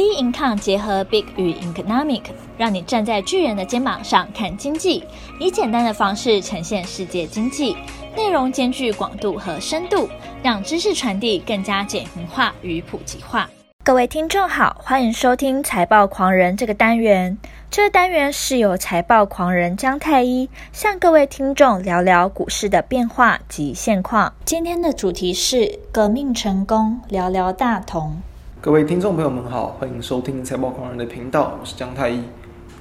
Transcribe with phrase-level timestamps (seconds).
[0.00, 2.22] B Income 结合 Big 与 Economic，
[2.56, 5.04] 让你站在巨人的肩膀上看经济，
[5.38, 7.76] 以简单的方式呈现世界经济，
[8.16, 10.08] 内容兼具广度和深度，
[10.42, 13.50] 让知识传递更加简明化与普及化。
[13.84, 17.36] 各位听众好，欢迎收听财报狂人这个单元。
[17.70, 24.32] 这个单元是由财报狂人姜太一向各位听众聊聊股市的变化及现况。
[24.46, 28.22] 今天的主题是革命成功，聊聊大同。
[28.62, 32.20] 各位听众朋友们好，欢迎收听财报狂人的频道，我是姜太一。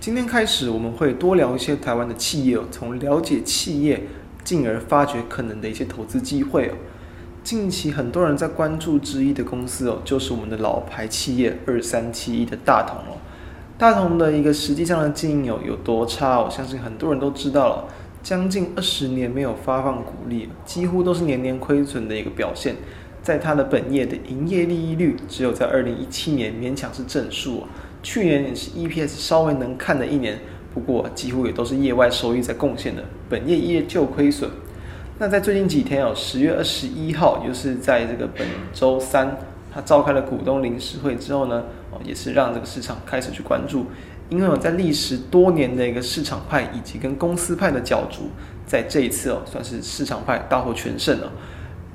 [0.02, 4.04] 今天开始我们会多聊一些台湾的企业，从了解企业，
[4.44, 6.74] 进而发掘可能的一些投资机会。
[7.46, 13.16] 近期很多人在关注之一的公司哦，就是我们的老牌企业二三七一的大同哦。
[13.78, 17.86] 大同的一个实际上的经营有有多差，我相信很多人都知道了。
[18.22, 22.76] 将近二十年没有发放股利，几乎都是年年亏损的一个表现。
[23.30, 27.62] 在它的本业的营业利益率只有在二零一七年勉强是正数，
[28.02, 30.40] 去年也是 EPS 稍微能看的一年，
[30.74, 34.50] 不过几乎也都是业外收益在贡献的，本业依旧亏损。
[35.20, 39.38] 那在最近几天哦，十月二十一号，就是在这个本周三，
[39.72, 43.86] 他召开了股东临时会之后呢，哦，也是让这个市场开始去关注，
[44.30, 48.32] 因为我在历时多年的一个市场派以及跟公司派的角逐，
[48.66, 51.32] 在这一次哦，算是市场派大获全胜了。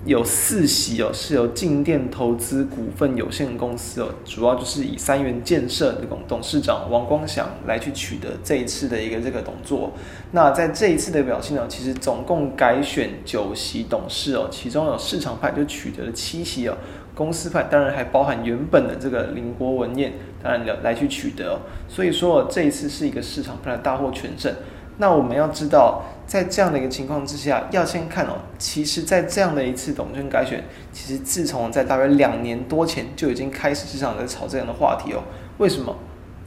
[0.06, 9.92] 有四席哦，是由静电投资股份有限公司哦，主要就是以三元建设的董董事长王光祥来去取得这一次的一个这个董座。
[10.32, 16.76] 那在这一次的表现呢，其实总共改选九席董事哦，其中有市场派就取得了七席哦，
[17.14, 21.58] 公司派当然还包含原本的这个林国文彦，当然来来去取得。
[21.88, 24.52] 所以说这一次是一个市场派的大获全胜。
[24.98, 26.02] 那我们要知道。
[26.26, 35.22] 在这样的一个情况之下，要先看哦，其实，在这样的一次董监改选，其实自从在大约两年多前就已经开始市场在炒这样的话题哦。
[35.58, 35.94] 为什么？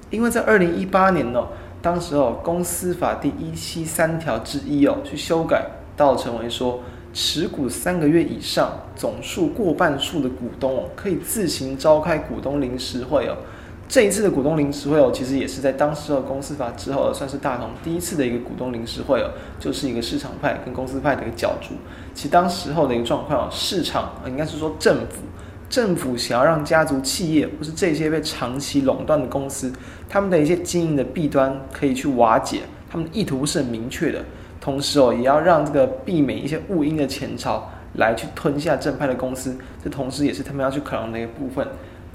[0.09, 1.47] 因为在二零一八年哦，
[1.81, 6.81] 当时哦，公司法第一七三条之一哦，去修改到成为说，
[7.13, 13.37] 持股三个月以上，总数过半数的股东哦，可以自行召开股东临时会哦。
[13.87, 21.69] 这一次的股东临时会哦，其实也是在当时的公司法之后，算是大同第一次的一个股东临时会哦，就是一个市场派跟公司派的一个角逐。
[22.13, 25.21] 其实当时候的一个状况哦，市场应该是说政府，
[25.69, 29.71] 政府想要让家族企业或是这些被长期垄断的公司，
[30.09, 34.21] 他们的一些经营的弊端可以去瓦解，他们的意图是很明确的。
[34.59, 41.65] 同时哦，也要让这个避免一些误因的前朝来去吞下正派的公司，这同时也是他们要去考量的一个部分。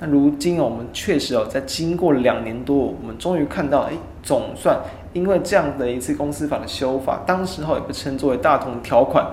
[0.04, 4.76] 那如今我们确实哦，在经过两年多，我们终于看到，哎，总算
[5.12, 9.24] 因为这样的一次公司法的修法，当时候也被称作为大同条款，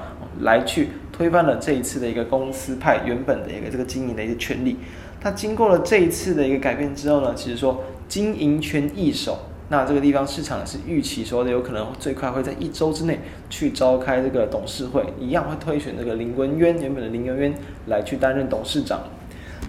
[0.42, 4.78] 来去推翻了这一次的一个公司派原本的一个这个经营的一个权利。
[5.24, 13.20] 那经过了这一次的一个改变之后呢，其实说经营权易手，那这个地方市场是预期说的有可能最快会在一周之内
[13.50, 17.56] 去召开这个董事会，一样会推选这个林文渊原本的林文渊
[17.88, 19.00] 来去担任董事长。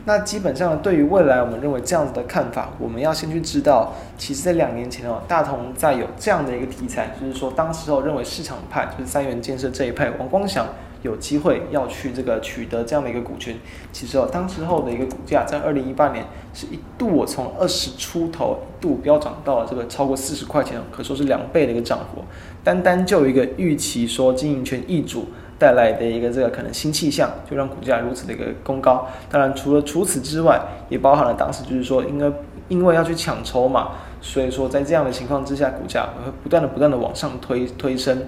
[0.06, 10.66] 那基本上对于未来，我们认为这样子的看法，我们要先去知道，其实，在两年前哦，大同在有这样的一个题材，就是说，当时候认为市场派就是三元建设这一派，王光祥
[11.02, 13.54] 有机会要去这个取得这样的一个股权。
[13.92, 16.24] 其实哦，当时候的一个股价在二零一八年
[16.54, 22.24] 是一度我从二十出头一度飙涨到了这个超过四十块钱，可说是两倍的一个涨幅。
[22.64, 25.26] 单单就一个预期说经营权易主。
[25.60, 29.06] 带来的一个这个可能新气象，就让股价如此的一个攻高。
[29.31, 32.32] 当然，除了除此之外，也包含了当时就是说，因为
[32.69, 33.91] 因为要去抢筹码，
[34.22, 38.22] 所以说在这样的情况之下，股价会不断的不断的往上推推升。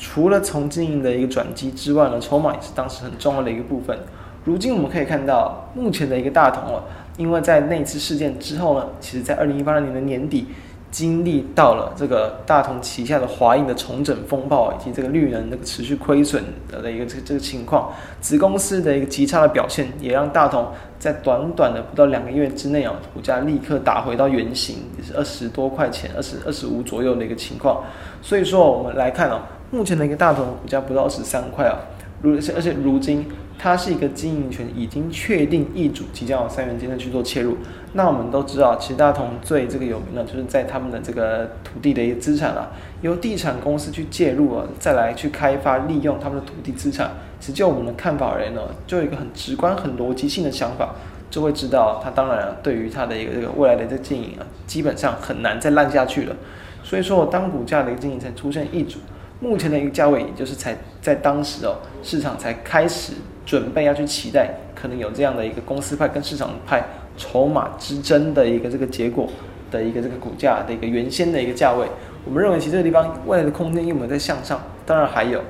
[0.00, 3.98] 除了从经营的一个转机之外呢，筹码也是当时很重要的一个部分。
[4.44, 6.82] 如今我们可以看到，目前的一个大同了，
[7.18, 10.46] 因为在那次事件之后呢，其实在二零一八年的年底。
[10.92, 27.82] 经历到了这个大同旗下的华映的重整风暴，以及这个绿能那个持续亏损的一个这个这个情况，子公司的一个极差的表现，也让大同在短短的不到两个月之内啊，股价立刻打回到原形，也是二十多块钱，二十二十五左右的一个情况。
[28.20, 29.40] 所以说，我们来看哦，
[29.70, 31.80] 目前的一个大同股价不到二十三块啊，
[32.20, 33.26] 如而且如今。
[33.62, 37.56] 它是一个经营权已经确定易主，即将有三元建设去做切入。
[37.92, 42.72] 那我们都知道，其实大同最这个有名的，就是在他们的这个土地的一个资产啊，
[43.02, 47.12] 由地产公司去介入啊，再来去开发利用他们的土地资产。
[47.38, 50.96] 其实就我们的看法而言呢，就有一个很直观、很逻辑性的想法，
[51.30, 56.34] 就会知道它当然，对于它的一个这个未来的这个经营啊，基本上很难再烂下去了。
[56.82, 58.98] 所以说当股价的一个经营才出现易主，
[59.38, 63.12] 目前的一个价位，也就是才在当时哦，市场才开始。
[63.44, 66.84] 准备要去期待，可能有这样的一个公司派跟市场派
[67.16, 69.28] 筹码之争的一个这个结果
[69.70, 71.86] 的一个这个股价的一个原先的一个价位。
[72.24, 74.60] 我们认为其实这个地方未来的空间有没有在向上？
[74.86, 75.40] 当然还有。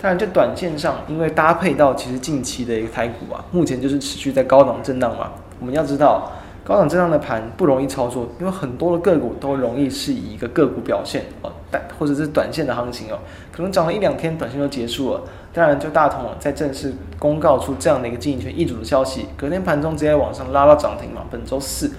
[0.00, 5.30] 当然，就短线上，因为搭配到其实近期的一个台股啊，目前就是持续在高档震荡嘛。
[5.60, 6.32] 我们要知道，
[6.64, 13.18] 高档震荡的盘不容易操作，因为很多的个股都容易是以一个个股表现哦，但或者是短线的行情哦，
[13.52, 15.22] 可能涨了一两天，短线就结束了。
[15.52, 21.22] 当然，就大同在正式公告出这样的一个经营权易主的消息，隔天盘中直接往上拉到涨停嘛。
[21.30, 21.90] 本周四。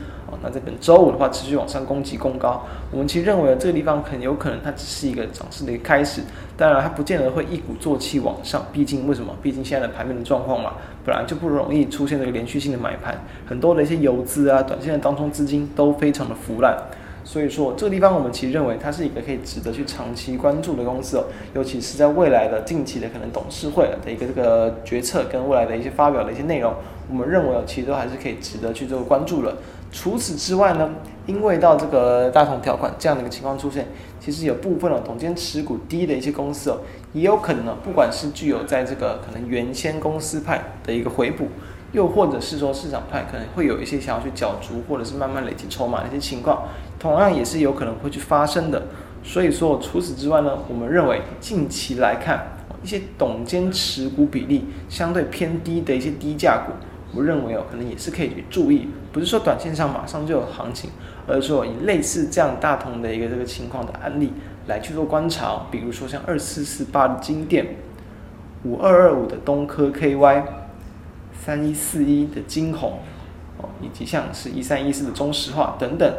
[0.41, 6.21] 那在本周五的话，持续往上攻击攻高，我们其实认为这个地方很有可能它只是一个涨势的一个开始，
[6.57, 9.33] 当然它不见得会一鼓作气往上，毕竟为什么？
[9.41, 10.73] 毕竟现在的盘面的状况嘛，
[11.05, 13.15] 本来就不容易出现这个连续性的买盘，
[13.47, 16.75] 很多的一些游资啊、短线的当中资金都非常的腐烂，
[17.23, 21.23] 所以说这个地方我们其实认为它是一个可以值得去长期关注的公司哦，
[21.55, 26.73] 尤其是在未来的近期的可能董事会的一个这个决策跟未来的一些发表的一些内容，
[27.09, 29.55] 我们认为其实都还是可以值得去做关注的。
[29.91, 30.89] 除此之外呢，
[31.27, 33.87] 因为到这个大同条款这样的一个情况出现，
[34.19, 36.79] 其实有部分的董监持股低的一些公司哦，
[37.13, 41.47] 也有可能呢，不管是具有在这个可能原先公司派的一个回补，
[41.91, 46.63] 又或者是说市场派可能会有一些想要去角逐，或者是慢慢累积筹码的一些情况，
[47.03, 48.81] 同样也是有可能会去发生的。
[49.21, 52.47] 所以说，除此之外呢，我们认为近期来看，
[52.81, 56.71] 一些董监持股比例相对偏低的一些低价股。
[57.13, 60.89] 我认为哦，可能也是可以去注意，不是说短线上马上就有行情，
[61.27, 64.31] 而是说以类似这样大同的一个这个情况的案例
[64.67, 67.75] 来去做观察，比如说像二四四八的金电，
[68.63, 70.44] 五二二五的东科 KY，
[71.33, 73.00] 三一四一的金红，
[73.57, 76.11] 哦，以及像是一三一四的中石化等等，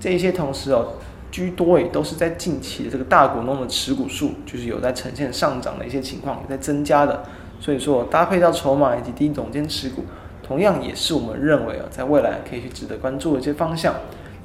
[0.00, 0.94] 这些同时哦，
[1.30, 7.24] 居多也都是在近期的这个大股东的持股数，就是有在呈现上涨的一些情况，也在增加的，
[7.60, 10.04] 所以说搭配到筹码以及低总监持股。
[10.42, 13.94] 同样也是我们认为啊，在未来可以去值得关注的一些方向。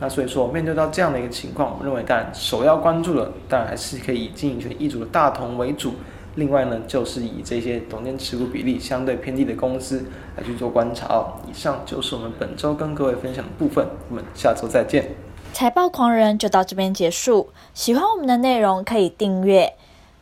[0.01, 5.93] 那所以说，面对到这样的一个情况，我们认为当然首要关注的，当然还是可以以经营权易主的大同为主。
[6.35, 10.03] 另外呢，就是以这些董监持股比例相对偏低的公司
[10.35, 11.39] 来去做观察哦。
[11.49, 15.05] 以上就是我们本周跟各位分享的部分，我们下周再见。
[15.53, 17.49] 财报狂人就到这边结束。
[17.75, 19.75] 喜欢我们的内容，可以订阅。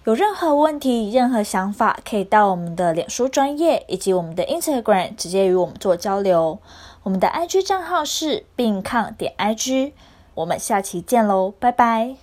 [0.04, 6.60] 有任何问题、任何想法，可以到我们的脸书专业以及我们的 Instagram 直接与我们做交流。
[7.04, 9.94] 我们的 IG 账号是病抗点 IG。
[10.34, 12.18] 我们下期见喽，拜拜。